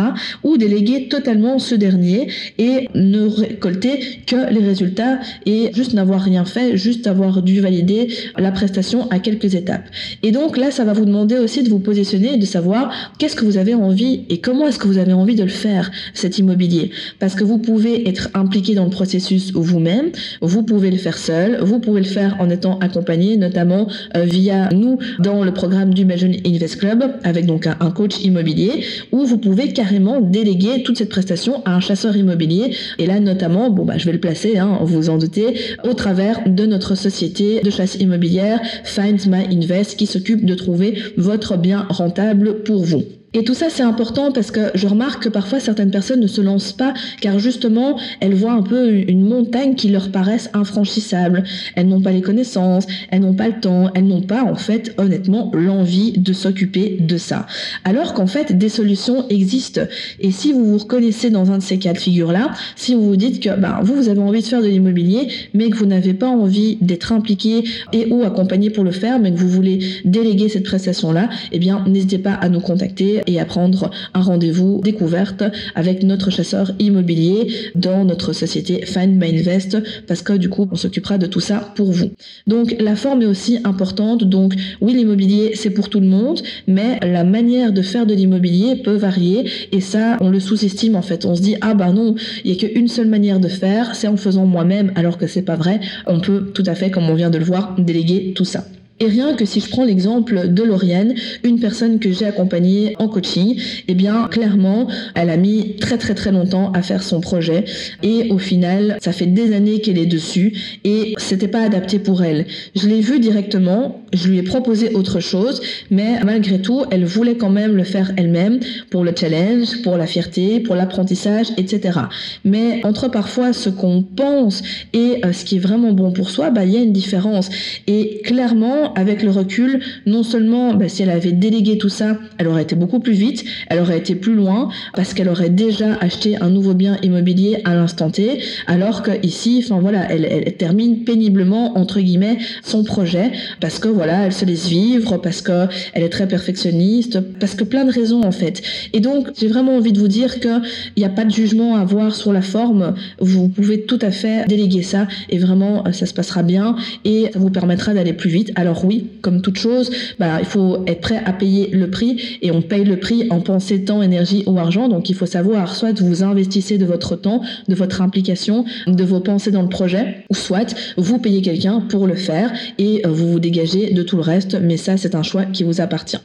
Ou 0.44 0.57
déléguer 0.57 1.07
totalement 1.07 1.60
ce 1.60 1.75
dernier 1.75 2.28
et 2.57 2.90
ne 2.96 3.28
récolter 3.28 4.00
que 4.25 4.52
les 4.52 4.66
résultats 4.66 5.19
et 5.46 5.72
juste 5.74 5.94
n'avoir 5.94 6.22
rien 6.22 6.44
fait, 6.44 6.75
juste 6.75 7.06
avoir 7.06 7.44
dû 7.44 7.62
valider 7.62 8.10
la 8.38 8.52
prestation 8.52 9.07
à 9.12 9.19
quelques 9.19 9.54
étapes. 9.54 9.86
Et 10.24 10.31
donc 10.31 10.57
là, 10.57 10.72
ça 10.72 10.84
va 10.84 10.94
vous 10.94 11.06
demander 11.06 11.38
aussi 11.38 11.62
de 11.62 11.69
vous 11.69 11.80
positionner 11.80 12.34
et 12.34 12.38
de 12.38 12.46
savoir 12.46 12.92
qu'est-ce 13.19 13.36
que 13.36 13.46
vous 13.46 13.57
avez 13.57 13.75
envie 13.75 14.25
et 14.30 14.40
comment 14.40 14.68
est-ce 14.68 14.80
que 14.80 14.88
vous 14.88 14.98
avez 14.98 15.13
envie 15.13 15.36
de 15.36 15.44
le 15.44 15.50
faire, 15.50 15.92
cet 16.13 16.40
immobilier 16.40 16.92
parce 17.19 17.36
que 17.36 17.44
vous 17.44 17.57
pouvez 17.57 18.07
être 18.07 18.30
impliqué 18.33 18.75
dans 18.75 18.86
le 18.86 18.89
processus 18.89 19.51
vous-même, 19.53 20.12
vous 20.42 20.63
pouvez 20.63 20.92
le 20.92 20.97
faire 20.97 21.18
seul, 21.18 21.59
vous 21.62 21.80
pouvez 21.80 22.01
le 22.01 22.07
faire 22.07 22.36
en 22.39 22.50
étant 22.50 22.80
accompagné, 22.80 23.38
notamment 23.38 23.88
euh, 24.15 24.24
via 24.24 24.69
nous 24.69 25.00
dans 25.19 25.44
le 25.44 25.53
programme 25.53 25.94
du 25.94 26.06
Belgian 26.06 26.31
Invest 26.45 26.77
Club, 26.77 27.03
avec 27.24 27.45
donc 27.45 27.68
un, 27.68 27.92
coach 27.92 28.24
immobilier, 28.24 28.83
où 29.12 29.25
vous 29.25 29.38
pouvez 29.38 29.71
carrément 29.71 30.21
déléguer 30.21 30.83
toute 30.83 30.97
cette 30.97 31.09
prestation 31.09 31.62
à 31.65 31.75
un 31.75 31.80
chasseur 31.80 32.15
immobilier. 32.15 32.75
Et 33.00 33.06
là, 33.06 33.19
notamment, 33.19 33.69
bon 33.69 33.86
bah 33.86 33.97
je 33.97 34.06
vais 34.06 34.13
le 34.13 34.19
placer, 34.19 34.57
hein, 34.57 34.80
vous 34.81 35.09
en 35.09 35.18
doutez, 35.18 35.56
au 35.83 35.94
travers 35.94 36.42
de 36.47 36.65
notre 36.65 36.95
société 36.95 37.62
de 37.62 37.69
chasse 37.69 37.95
immobilière 37.95 38.59
Find 38.83 39.19
My 39.27 39.56
Invest, 39.56 39.97
qui 39.97 40.06
s'occupe 40.06 40.45
de 40.45 40.56
trouver 40.56 40.97
votre 41.18 41.57
bien 41.57 41.86
rentable 41.89 42.63
pour 42.63 42.83
vous. 42.83 43.03
Et 43.35 43.43
tout 43.43 43.53
ça, 43.53 43.65
c'est 43.69 43.83
important 43.83 44.31
parce 44.31 44.49
que 44.49 44.71
je 44.75 44.87
remarque 44.87 45.23
que 45.23 45.29
parfois 45.29 45.59
certaines 45.59 45.91
personnes 45.91 46.21
ne 46.21 46.27
se 46.27 46.39
lancent 46.39 46.71
pas 46.71 46.93
car 47.19 47.37
justement, 47.37 47.99
elles 48.21 48.33
voient 48.33 48.53
un 48.53 48.61
peu 48.61 48.93
une 48.93 49.27
montagne 49.27 49.75
qui 49.75 49.89
leur 49.89 50.09
paraisse 50.09 50.49
infranchissable. 50.53 51.43
Elles 51.75 51.89
n'ont 51.89 51.99
pas 51.99 52.13
les 52.13 52.21
connaissances, 52.21 52.87
elles 53.11 53.19
n'ont 53.19 53.33
pas 53.33 53.49
le 53.49 53.59
temps, 53.59 53.91
elles 53.93 54.07
n'ont 54.07 54.21
pas 54.21 54.45
en 54.45 54.55
fait 54.55 54.93
honnêtement 54.97 55.51
l'envie 55.53 56.13
de 56.13 56.31
s'occuper 56.31 56.95
de 57.01 57.17
ça. 57.17 57.45
Alors 57.83 58.13
qu'en 58.13 58.25
fait, 58.25 58.57
des 58.57 58.69
solutions 58.69 59.27
existent. 59.27 59.81
Et 60.21 60.31
si 60.31 60.53
vous 60.53 60.63
vous 60.63 60.77
reconnaissez 60.77 61.29
dans 61.29 61.51
un 61.51 61.57
de 61.57 61.63
ces 61.63 61.77
cas 61.77 61.91
de 61.91 61.97
figure-là, 61.97 62.51
si 62.77 62.95
vous 62.95 63.05
vous 63.05 63.17
dites 63.17 63.43
que 63.43 63.49
ben, 63.59 63.81
vous, 63.83 63.95
vous 63.95 64.07
avez 64.07 64.21
envie 64.21 64.43
de 64.43 64.47
faire 64.47 64.61
de 64.61 64.67
l'immobilier, 64.67 65.27
mais 65.53 65.69
que 65.69 65.75
vous 65.75 65.85
n'avez 65.85 66.13
pas 66.13 66.29
envie 66.29 66.77
d'être 66.79 67.11
impliqué 67.11 67.65
et 67.91 68.07
ou 68.09 68.23
accompagné 68.23 68.69
pour 68.69 68.85
le 68.85 68.91
faire, 68.91 69.19
mais 69.19 69.33
que 69.33 69.37
vous 69.37 69.49
voulez 69.49 69.79
déléguer 70.05 70.47
cette 70.47 70.63
prestation-là, 70.63 71.27
eh 71.51 71.59
bien, 71.59 71.83
n'hésitez 71.85 72.19
pas 72.19 72.33
à 72.33 72.47
nous 72.47 72.61
contacter 72.61 73.23
et 73.27 73.39
à 73.39 73.45
prendre 73.45 73.91
un 74.13 74.21
rendez-vous 74.21 74.81
découverte 74.83 75.44
avec 75.75 76.03
notre 76.03 76.29
chasseur 76.29 76.71
immobilier 76.79 77.47
dans 77.75 78.05
notre 78.05 78.33
société 78.33 78.85
Find 78.85 79.15
My 79.21 79.37
Invest 79.39 79.77
parce 80.07 80.21
que 80.21 80.33
du 80.33 80.49
coup 80.49 80.67
on 80.71 80.75
s'occupera 80.75 81.17
de 81.17 81.25
tout 81.25 81.39
ça 81.39 81.73
pour 81.75 81.91
vous. 81.91 82.11
Donc 82.47 82.75
la 82.79 82.95
forme 82.95 83.21
est 83.21 83.27
aussi 83.27 83.59
importante. 83.63 84.23
Donc 84.23 84.53
oui 84.81 84.94
l'immobilier 84.94 85.51
c'est 85.55 85.69
pour 85.69 85.89
tout 85.89 85.99
le 85.99 86.07
monde 86.07 86.41
mais 86.67 86.99
la 87.01 87.23
manière 87.23 87.71
de 87.73 87.81
faire 87.81 88.05
de 88.05 88.13
l'immobilier 88.13 88.75
peut 88.77 88.95
varier 88.95 89.49
et 89.71 89.81
ça 89.81 90.17
on 90.21 90.29
le 90.29 90.39
sous-estime 90.39 90.95
en 90.95 91.01
fait. 91.01 91.25
On 91.25 91.35
se 91.35 91.41
dit 91.41 91.55
ah 91.61 91.73
bah 91.73 91.91
non 91.91 92.15
il 92.44 92.51
y 92.51 92.53
a 92.53 92.67
qu'une 92.67 92.87
seule 92.87 93.07
manière 93.07 93.39
de 93.39 93.47
faire 93.47 93.95
c'est 93.95 94.07
en 94.07 94.17
faisant 94.17 94.45
moi-même 94.45 94.91
alors 94.95 95.17
que 95.17 95.27
c'est 95.27 95.41
pas 95.41 95.55
vrai. 95.55 95.79
On 96.07 96.19
peut 96.19 96.51
tout 96.53 96.63
à 96.65 96.75
fait 96.75 96.91
comme 96.91 97.09
on 97.09 97.15
vient 97.15 97.29
de 97.29 97.37
le 97.37 97.45
voir 97.45 97.75
déléguer 97.77 98.33
tout 98.35 98.45
ça. 98.45 98.65
Et 99.02 99.07
rien 99.07 99.33
que 99.33 99.44
si 99.44 99.59
je 99.59 99.69
prends 99.69 99.83
l'exemple 99.83 100.54
de 100.54 100.64
Lauriane, 100.64 101.16
une 101.44 101.59
personne 101.59 101.99
que 101.99 102.14
j'ai 102.14 102.25
accompagnée 102.25 102.95
en 102.97 103.09
coaching, 103.09 103.59
eh 103.90 103.94
bien 103.94 104.30
clairement, 104.30 104.87
elle 105.16 105.30
a 105.30 105.35
mis 105.35 105.75
très 105.81 105.97
très 105.97 106.16
très 106.16 106.31
longtemps 106.31 106.71
à 106.71 106.81
faire 106.81 107.04
son 107.04 107.19
projet 107.19 107.66
et 108.04 108.30
au 108.30 108.37
final, 108.37 108.97
ça 109.02 109.11
fait 109.11 109.25
des 109.25 109.54
années 109.54 109.81
qu'elle 109.81 109.97
est 109.97 110.06
dessus 110.06 110.78
et 110.85 111.14
c'était 111.18 111.49
pas 111.49 111.59
adapté 111.59 111.99
pour 111.99 112.23
elle. 112.23 112.45
Je 112.73 112.87
l'ai 112.87 113.02
vu 113.02 113.19
directement, 113.19 113.99
je 114.14 114.30
lui 114.30 114.37
ai 114.37 114.44
proposé 114.44 114.94
autre 114.94 115.19
chose, 115.19 115.61
mais 115.92 116.21
malgré 116.23 116.61
tout, 116.61 116.85
elle 116.90 117.04
voulait 117.04 117.35
quand 117.35 117.49
même 117.49 117.75
le 117.75 117.83
faire 117.83 118.14
elle-même 118.16 118.61
pour 118.92 119.04
le 119.04 119.11
challenge, 119.14 119.81
pour 119.81 119.97
la 119.97 120.07
fierté, 120.07 120.61
pour 120.61 120.75
l'apprentissage, 120.75 121.47
etc. 121.57 121.99
Mais 122.45 122.80
entre 122.85 123.09
parfois 123.09 123.52
ce 123.52 123.69
qu'on 123.69 124.04
pense 124.04 124.64
et 124.94 125.19
euh, 125.25 125.33
ce 125.33 125.44
qui 125.44 125.57
est 125.57 125.59
vraiment 125.59 125.92
bon 125.92 126.14
pour 126.14 126.30
soi, 126.30 126.49
bah 126.49 126.64
il 126.64 126.71
y 126.71 126.78
a 126.78 126.81
une 126.81 126.94
différence 126.94 127.49
et 127.87 128.21
clairement 128.23 128.85
avec 128.95 129.23
le 129.23 129.31
recul, 129.31 129.80
non 130.06 130.23
seulement 130.23 130.73
bah, 130.73 130.87
si 130.87 131.04
elle 131.04 131.09
avait 131.09 131.31
délégué 131.31 131.78
tout 131.78 131.90
ça, 131.90 132.18
elle 132.37 132.47
aurait 132.47 132.64
été 132.64 132.75
beaucoup 132.75 132.99
plus 132.99 133.14
vite, 133.14 133.44
elle 133.69 133.80
aurait 133.80 133.97
été 133.97 134.16
plus 134.16 134.35
loin, 134.35 134.69
parce 134.94 135.14
qu'elle 135.14 135.30
aurait 135.30 135.49
déjà 135.49 135.95
acheté 135.95 136.37
un 136.42 136.49
nouveau 136.49 136.73
bien 136.73 136.97
immobilier 137.04 137.61
à 137.66 137.75
l'instant 137.75 138.09
T, 138.09 138.40
alors 138.68 139.04
que 139.04 139.11
ici, 139.23 139.64
enfin 139.64 139.80
voilà, 139.80 140.11
elle, 140.11 140.56
termine 140.57 141.04
péniblement 141.04 141.78
entre 141.78 141.99
guillemets 141.99 142.37
son 142.64 142.83
projet, 142.83 143.31
parce 143.59 143.80
que 143.80 143.87
voilà, 143.87 144.25
elle 144.25 144.33
se 144.33 144.45
laisse 144.45 144.68
vivre, 144.68 145.18
parce 145.18 145.42
que 145.42 145.68
elle 145.94 146.04
est 146.04 146.09
très 146.09 146.28
perfectionniste, 146.28 147.19
parce 147.40 147.56
que 147.56 147.64
plein 147.64 147.85
de 147.85 147.92
raisons 147.92 148.23
en 148.23 148.31
fait. 148.31 148.61
Et 148.94 148.99
donc, 148.99 149.30
j'ai 149.37 149.47
vraiment 149.47 149.75
envie 149.75 149.92
de 149.92 149.99
vous 149.99 150.07
dire 150.07 150.40
que 150.40 150.61
il 150.95 150.99
n'y 150.99 151.06
a 151.06 151.09
pas 151.09 151.25
de 151.25 151.31
jugement 151.31 151.75
à 151.75 151.81
avoir 151.81 152.16
sur 152.16 152.31
la 152.31 152.42
forme. 152.42 152.95
Vous 153.19 153.49
pouvez 153.49 153.81
tout 153.81 153.99
à 154.02 154.11
fait 154.11 154.47
déléguer 154.47 154.83
ça 154.83 155.07
et 155.30 155.37
vraiment, 155.37 155.83
ça 155.92 156.06
se 156.06 156.14
passera 156.14 156.44
bien 156.44 156.75
et 157.04 157.30
ça 157.33 157.40
vous 157.40 157.49
permettra 157.49 157.94
d'aller 157.94 158.14
plus 158.14 158.30
vite. 158.30 158.52
Alors 158.56 158.74
Alors 158.75 158.83
oui, 158.87 159.07
comme 159.21 159.41
toute 159.41 159.57
chose, 159.57 159.89
bah, 160.19 160.39
il 160.41 160.45
faut 160.45 160.83
être 160.85 160.99
prêt 160.99 161.21
à 161.23 161.31
payer 161.31 161.69
le 161.71 161.89
prix 161.89 162.37
et 162.41 162.51
on 162.51 162.61
paye 162.61 162.83
le 162.83 162.99
prix 162.99 163.25
en 163.29 163.39
pensée, 163.39 163.85
temps, 163.85 164.01
énergie 164.01 164.44
ou 164.47 164.59
argent. 164.59 164.89
Donc 164.89 165.09
il 165.09 165.15
faut 165.15 165.25
savoir, 165.25 165.77
soit 165.77 166.01
vous 166.01 166.23
investissez 166.23 166.77
de 166.77 166.83
votre 166.83 167.15
temps, 167.15 167.41
de 167.69 167.75
votre 167.75 168.01
implication, 168.01 168.65
de 168.85 169.03
vos 169.05 169.21
pensées 169.21 169.51
dans 169.51 169.61
le 169.61 169.69
projet, 169.69 170.25
ou 170.29 170.35
soit 170.35 170.75
vous 170.97 171.19
payez 171.19 171.41
quelqu'un 171.41 171.79
pour 171.79 172.05
le 172.05 172.15
faire 172.15 172.51
et 172.77 173.01
vous 173.07 173.31
vous 173.31 173.39
dégagez 173.39 173.94
de 173.94 174.03
tout 174.03 174.17
le 174.17 174.23
reste. 174.23 174.57
Mais 174.61 174.75
ça, 174.75 174.97
c'est 174.97 175.15
un 175.15 175.23
choix 175.23 175.45
qui 175.45 175.63
vous 175.63 175.79
appartient. 175.79 176.19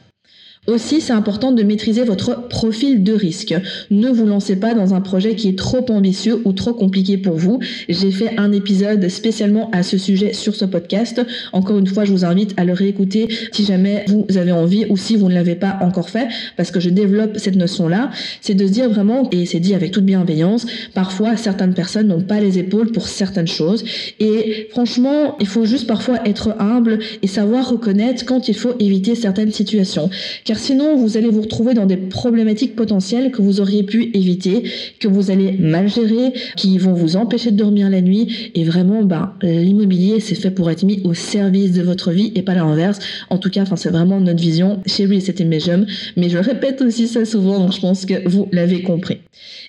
Aussi, 0.67 1.01
c'est 1.01 1.11
important 1.11 1.51
de 1.51 1.63
maîtriser 1.63 2.03
votre 2.03 2.47
profil 2.47 3.03
de 3.03 3.13
risque. 3.13 3.55
Ne 3.89 4.09
vous 4.09 4.27
lancez 4.27 4.55
pas 4.55 4.75
dans 4.75 4.93
un 4.93 5.01
projet 5.01 5.33
qui 5.33 5.49
est 5.49 5.57
trop 5.57 5.83
ambitieux 5.89 6.39
ou 6.45 6.53
trop 6.53 6.75
compliqué 6.75 7.17
pour 7.17 7.33
vous. 7.33 7.57
J'ai 7.89 8.11
fait 8.11 8.37
un 8.37 8.51
épisode 8.51 9.09
spécialement 9.09 9.71
à 9.71 9.81
ce 9.81 9.97
sujet 9.97 10.33
sur 10.33 10.53
ce 10.53 10.65
podcast. 10.65 11.19
Encore 11.51 11.79
une 11.79 11.87
fois, 11.87 12.05
je 12.05 12.11
vous 12.11 12.25
invite 12.25 12.53
à 12.57 12.63
le 12.63 12.73
réécouter 12.73 13.27
si 13.51 13.65
jamais 13.65 14.05
vous 14.07 14.37
avez 14.37 14.51
envie 14.51 14.85
ou 14.87 14.97
si 14.97 15.15
vous 15.15 15.29
ne 15.29 15.33
l'avez 15.33 15.55
pas 15.55 15.79
encore 15.81 16.11
fait, 16.11 16.27
parce 16.57 16.69
que 16.69 16.79
je 16.79 16.91
développe 16.91 17.39
cette 17.39 17.55
notion-là. 17.55 18.11
C'est 18.39 18.53
de 18.53 18.67
se 18.67 18.71
dire 18.71 18.87
vraiment, 18.87 19.31
et 19.31 19.47
c'est 19.47 19.59
dit 19.59 19.73
avec 19.73 19.89
toute 19.89 20.05
bienveillance, 20.05 20.67
parfois 20.93 21.37
certaines 21.37 21.73
personnes 21.73 22.09
n'ont 22.09 22.21
pas 22.21 22.39
les 22.39 22.59
épaules 22.59 22.91
pour 22.91 23.07
certaines 23.07 23.47
choses. 23.47 23.83
Et 24.19 24.67
franchement, 24.69 25.37
il 25.39 25.47
faut 25.47 25.65
juste 25.65 25.87
parfois 25.87 26.19
être 26.23 26.55
humble 26.59 26.99
et 27.23 27.27
savoir 27.27 27.67
reconnaître 27.67 28.25
quand 28.25 28.47
il 28.47 28.55
faut 28.55 28.75
éviter 28.79 29.15
certaines 29.15 29.51
situations 29.51 30.11
car 30.51 30.59
sinon 30.59 30.97
vous 30.97 31.15
allez 31.15 31.29
vous 31.29 31.43
retrouver 31.43 31.73
dans 31.73 31.85
des 31.85 31.95
problématiques 31.95 32.75
potentielles 32.75 33.31
que 33.31 33.41
vous 33.41 33.61
auriez 33.61 33.83
pu 33.83 34.11
éviter, 34.13 34.63
que 34.99 35.07
vous 35.07 35.31
allez 35.31 35.53
mal 35.53 35.87
gérer, 35.87 36.33
qui 36.57 36.77
vont 36.77 36.91
vous 36.91 37.15
empêcher 37.15 37.51
de 37.51 37.55
dormir 37.55 37.89
la 37.89 38.01
nuit. 38.01 38.51
Et 38.53 38.65
vraiment, 38.65 39.01
bah, 39.01 39.33
l'immobilier, 39.41 40.19
c'est 40.19 40.35
fait 40.35 40.51
pour 40.51 40.69
être 40.69 40.83
mis 40.83 40.99
au 41.05 41.13
service 41.13 41.71
de 41.71 41.81
votre 41.81 42.11
vie 42.11 42.33
et 42.35 42.41
pas 42.41 42.53
l'inverse. 42.53 42.99
En 43.29 43.37
tout 43.37 43.49
cas, 43.49 43.63
c'est 43.77 43.91
vraiment 43.91 44.19
notre 44.19 44.41
vision 44.41 44.81
chez 44.85 45.05
Real 45.05 45.19
Estate 45.19 45.41
Belgium. 45.41 45.85
Mais 46.17 46.27
je 46.27 46.37
répète 46.37 46.81
aussi 46.81 47.07
ça 47.07 47.23
souvent, 47.23 47.57
donc 47.57 47.71
je 47.71 47.79
pense 47.79 48.05
que 48.05 48.27
vous 48.27 48.49
l'avez 48.51 48.81
compris. 48.81 49.19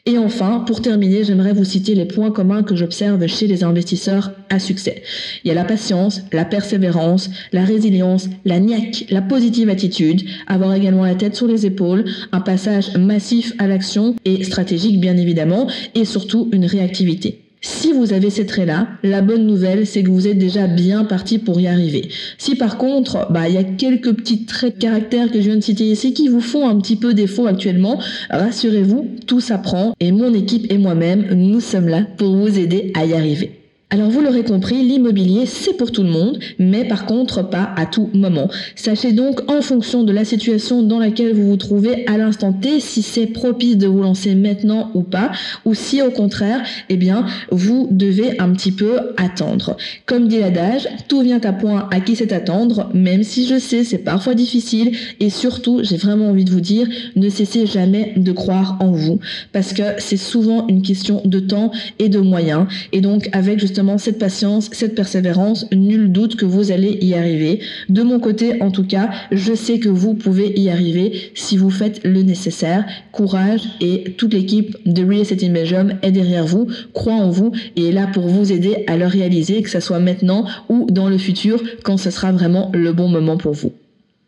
Et 0.04 0.18
enfin, 0.18 0.64
pour 0.66 0.82
terminer, 0.82 1.22
j'aimerais 1.22 1.52
vous 1.52 1.64
citer 1.64 1.94
les 1.94 2.06
points 2.06 2.32
communs 2.32 2.64
que 2.64 2.74
j'observe 2.74 3.24
chez 3.28 3.46
les 3.46 3.62
investisseurs 3.62 4.32
à 4.52 4.58
succès. 4.58 5.02
Il 5.42 5.48
y 5.48 5.50
a 5.50 5.54
la 5.54 5.64
patience, 5.64 6.22
la 6.32 6.44
persévérance, 6.44 7.30
la 7.52 7.64
résilience, 7.64 8.28
la 8.44 8.60
niaque, 8.60 9.06
la 9.10 9.22
positive 9.22 9.70
attitude, 9.70 10.22
avoir 10.46 10.74
également 10.74 11.04
la 11.04 11.14
tête 11.14 11.34
sur 11.34 11.48
les 11.48 11.66
épaules, 11.66 12.04
un 12.30 12.40
passage 12.40 12.96
massif 12.96 13.54
à 13.58 13.66
l'action 13.66 14.14
et 14.24 14.44
stratégique 14.44 15.00
bien 15.00 15.16
évidemment, 15.16 15.68
et 15.94 16.04
surtout 16.04 16.48
une 16.52 16.66
réactivité. 16.66 17.42
Si 17.64 17.92
vous 17.92 18.12
avez 18.12 18.28
ces 18.28 18.44
traits-là, 18.44 18.88
la 19.04 19.22
bonne 19.22 19.46
nouvelle, 19.46 19.86
c'est 19.86 20.02
que 20.02 20.10
vous 20.10 20.26
êtes 20.26 20.38
déjà 20.38 20.66
bien 20.66 21.04
parti 21.04 21.38
pour 21.38 21.60
y 21.60 21.68
arriver. 21.68 22.08
Si 22.36 22.56
par 22.56 22.76
contre, 22.76 23.28
bah, 23.30 23.48
il 23.48 23.54
y 23.54 23.58
a 23.58 23.62
quelques 23.62 24.12
petits 24.14 24.44
traits 24.46 24.74
de 24.74 24.80
caractère 24.80 25.30
que 25.30 25.40
je 25.40 25.46
viens 25.46 25.56
de 25.56 25.60
citer 25.60 25.84
ici 25.84 26.12
qui 26.12 26.26
vous 26.26 26.40
font 26.40 26.68
un 26.68 26.76
petit 26.80 26.96
peu 26.96 27.14
défaut 27.14 27.46
actuellement, 27.46 28.00
rassurez-vous, 28.30 29.06
tout 29.28 29.40
s'apprend 29.40 29.94
et 30.00 30.10
mon 30.10 30.34
équipe 30.34 30.72
et 30.72 30.78
moi-même, 30.78 31.32
nous 31.34 31.60
sommes 31.60 31.88
là 31.88 32.04
pour 32.16 32.34
vous 32.34 32.58
aider 32.58 32.90
à 32.96 33.06
y 33.06 33.14
arriver. 33.14 33.61
Alors 33.92 34.08
vous 34.08 34.22
l'aurez 34.22 34.42
compris, 34.42 34.82
l'immobilier 34.82 35.44
c'est 35.44 35.76
pour 35.76 35.92
tout 35.92 36.02
le 36.02 36.08
monde, 36.08 36.38
mais 36.58 36.88
par 36.88 37.04
contre 37.04 37.46
pas 37.46 37.74
à 37.76 37.84
tout 37.84 38.08
moment. 38.14 38.48
Sachez 38.74 39.12
donc 39.12 39.42
en 39.50 39.60
fonction 39.60 40.02
de 40.02 40.14
la 40.14 40.24
situation 40.24 40.82
dans 40.82 40.98
laquelle 40.98 41.34
vous 41.34 41.46
vous 41.46 41.58
trouvez 41.58 42.06
à 42.06 42.16
l'instant 42.16 42.54
T 42.54 42.80
si 42.80 43.02
c'est 43.02 43.26
propice 43.26 43.76
de 43.76 43.86
vous 43.86 44.00
lancer 44.00 44.34
maintenant 44.34 44.90
ou 44.94 45.02
pas, 45.02 45.30
ou 45.66 45.74
si 45.74 46.00
au 46.00 46.10
contraire, 46.10 46.62
eh 46.88 46.96
bien 46.96 47.26
vous 47.50 47.86
devez 47.90 48.40
un 48.40 48.52
petit 48.52 48.72
peu 48.72 48.98
attendre. 49.18 49.76
Comme 50.06 50.26
dit 50.26 50.38
l'adage, 50.38 50.88
tout 51.06 51.20
vient 51.20 51.40
à 51.44 51.52
point 51.52 51.86
à 51.90 52.00
qui 52.00 52.16
sait 52.16 52.32
attendre, 52.32 52.88
même 52.94 53.22
si 53.22 53.46
je 53.46 53.58
sais 53.58 53.84
c'est 53.84 53.98
parfois 53.98 54.34
difficile 54.34 54.96
et 55.20 55.28
surtout 55.28 55.80
j'ai 55.82 55.98
vraiment 55.98 56.30
envie 56.30 56.46
de 56.46 56.50
vous 56.50 56.62
dire, 56.62 56.88
ne 57.14 57.28
cessez 57.28 57.66
jamais 57.66 58.14
de 58.16 58.32
croire 58.32 58.78
en 58.80 58.92
vous 58.92 59.20
parce 59.52 59.74
que 59.74 59.82
c'est 59.98 60.16
souvent 60.16 60.66
une 60.68 60.80
question 60.80 61.20
de 61.26 61.40
temps 61.40 61.72
et 61.98 62.08
de 62.08 62.20
moyens 62.20 62.68
et 62.92 63.02
donc 63.02 63.28
avec 63.32 63.60
justement 63.60 63.81
cette 63.98 64.18
patience, 64.18 64.70
cette 64.72 64.94
persévérance, 64.94 65.66
nul 65.72 66.12
doute 66.12 66.36
que 66.36 66.44
vous 66.44 66.70
allez 66.70 66.98
y 67.00 67.14
arriver. 67.14 67.60
De 67.88 68.02
mon 68.02 68.20
côté, 68.20 68.62
en 68.62 68.70
tout 68.70 68.86
cas, 68.86 69.10
je 69.30 69.54
sais 69.54 69.78
que 69.78 69.88
vous 69.88 70.14
pouvez 70.14 70.58
y 70.58 70.70
arriver 70.70 71.32
si 71.34 71.56
vous 71.56 71.70
faites 71.70 72.00
le 72.04 72.22
nécessaire. 72.22 72.84
Courage 73.10 73.62
et 73.80 74.14
toute 74.16 74.34
l'équipe 74.34 74.76
de 74.86 75.04
Real 75.04 75.20
Estate 75.20 75.42
in 75.42 75.54
est 76.02 76.12
derrière 76.12 76.46
vous, 76.46 76.68
croit 76.92 77.14
en 77.14 77.30
vous 77.30 77.52
et 77.76 77.88
est 77.88 77.92
là 77.92 78.06
pour 78.06 78.26
vous 78.28 78.52
aider 78.52 78.84
à 78.86 78.96
le 78.96 79.06
réaliser, 79.06 79.62
que 79.62 79.70
ce 79.70 79.80
soit 79.80 80.00
maintenant 80.00 80.46
ou 80.68 80.86
dans 80.90 81.08
le 81.08 81.18
futur 81.18 81.62
quand 81.82 81.96
ce 81.96 82.10
sera 82.10 82.32
vraiment 82.32 82.70
le 82.74 82.92
bon 82.92 83.08
moment 83.08 83.36
pour 83.36 83.52
vous. 83.52 83.72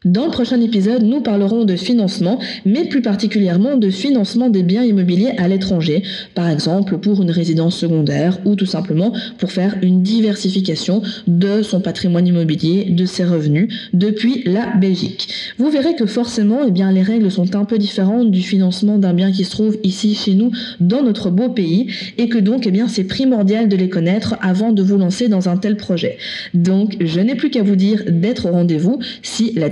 Dans 0.05 0.27
le 0.27 0.31
prochain 0.31 0.61
épisode, 0.61 1.03
nous 1.03 1.23
parlerons 1.23 1.65
de 1.65 1.77
financement, 1.77 2.39
mais 2.67 2.85
plus 2.85 3.01
particulièrement 3.01 3.79
de 3.79 3.89
financement 3.89 4.51
des 4.51 4.63
biens 4.63 4.83
immobiliers 4.83 5.33
à 5.39 5.49
l'étranger, 5.49 6.03
par 6.35 6.51
exemple 6.51 6.99
pour 6.99 7.23
une 7.23 7.31
résidence 7.31 7.79
secondaire 7.79 8.39
ou 8.45 8.55
tout 8.55 8.67
simplement 8.67 9.15
pour 9.39 9.51
faire 9.51 9.77
une 9.81 10.03
diversification 10.03 11.01
de 11.27 11.63
son 11.63 11.81
patrimoine 11.81 12.27
immobilier, 12.27 12.91
de 12.91 13.07
ses 13.07 13.25
revenus 13.25 13.69
depuis 13.95 14.43
la 14.45 14.77
Belgique. 14.77 15.29
Vous 15.57 15.71
verrez 15.71 15.95
que 15.95 16.05
forcément, 16.05 16.61
eh 16.69 16.71
bien, 16.71 16.93
les 16.93 17.01
règles 17.01 17.31
sont 17.31 17.57
un 17.57 17.65
peu 17.65 17.79
différentes 17.79 18.31
du 18.31 18.43
financement 18.43 18.99
d'un 18.99 19.15
bien 19.15 19.33
qui 19.33 19.45
se 19.45 19.53
trouve 19.53 19.79
ici 19.85 20.15
chez 20.15 20.35
nous 20.35 20.51
dans 20.81 21.03
notre 21.03 21.31
beau 21.31 21.49
pays 21.49 21.87
et 22.19 22.29
que 22.29 22.37
donc, 22.37 22.67
eh 22.67 22.71
bien, 22.71 22.89
c'est 22.89 23.05
primordial 23.05 23.71
de 23.71 23.77
les 23.77 23.89
connaître 23.89 24.37
avant 24.43 24.73
de 24.73 24.83
vous 24.83 24.99
lancer 24.99 25.29
dans 25.29 25.49
un 25.49 25.57
tel 25.57 25.79
projet. 25.79 26.19
Donc, 26.53 26.99
je 27.01 27.21
n'ai 27.21 27.37
plus 27.37 27.49
qu'à 27.49 27.63
vous 27.63 27.77
dire 27.77 28.03
d'être 28.07 28.51
au 28.51 28.53
rendez-vous 28.53 28.99
si 29.23 29.53
la 29.57 29.71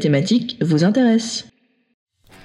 vous 0.61 0.85
intéresse. 0.85 1.47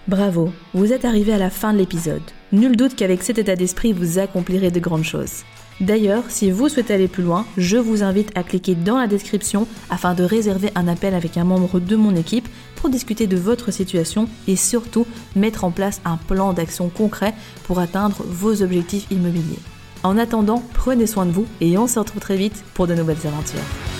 Bravo, 0.08 0.52
vous 0.74 0.94
êtes 0.94 1.06
arrivé 1.06 1.34
à 1.34 1.38
la 1.38 1.50
fin 1.50 1.74
de 1.74 1.80
l'épisode. 1.80 2.22
Nul 2.52 2.78
doute 2.78 2.96
qu'avec 2.96 3.24
cet 3.24 3.38
état 3.38 3.56
d'esprit, 3.56 3.92
vous 3.92 4.20
accomplirez 4.20 4.72
de 4.72 4.80
grandes 4.80 5.04
choses. 5.04 5.44
D'ailleurs, 5.80 6.24
si 6.30 6.50
vous 6.50 6.70
souhaitez 6.70 6.94
aller 6.94 7.08
plus 7.08 7.24
loin, 7.24 7.46
je 7.58 7.78
vous 7.78 8.04
invite 8.04 8.32
à 8.36 8.44
cliquer 8.44 8.74
dans 8.74 8.98
la 8.98 9.06
description 9.06 9.68
afin 9.90 10.16
de 10.16 10.24
réserver 10.24 10.72
un 10.76 10.88
appel 10.88 11.14
avec 11.14 11.38
un 11.38 11.44
membre 11.44 11.80
de 11.80 11.96
mon 11.96 12.16
équipe 12.16 12.48
pour 12.76 12.90
discuter 12.90 13.28
de 13.28 13.38
votre 13.38 13.72
situation 13.72 14.28
et 14.48 14.56
surtout 14.56 15.06
mettre 15.36 15.66
en 15.66 15.72
place 15.72 16.02
un 16.06 16.18
plan 16.18 16.54
d'action 16.54 16.90
concret 16.90 17.34
pour 17.66 17.80
atteindre 17.80 18.24
vos 18.26 18.64
objectifs 18.64 19.08
immobiliers. 19.12 19.60
En 20.04 20.18
attendant, 20.18 20.64
prenez 20.74 21.06
soin 21.06 21.26
de 21.26 21.32
vous 21.32 21.46
et 21.62 21.78
on 21.78 21.88
se 21.88 22.00
retrouve 22.00 22.22
très 22.22 22.38
vite 22.38 22.64
pour 22.74 22.88
de 22.88 22.96
nouvelles 22.96 23.28
aventures. 23.28 23.97